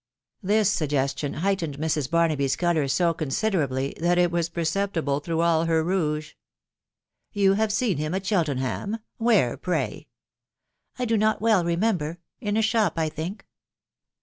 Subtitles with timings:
[0.41, 2.09] This suggestion heightened Mrs.
[2.09, 6.31] Barnaby's colour so consi derably that it was perceptible through all her rouge.
[6.31, 6.35] i€
[7.33, 8.97] You have seen him at Cheltenham?....
[9.17, 10.07] Where, pray?""
[10.97, 13.45] I do not well remember; in a shop, I think."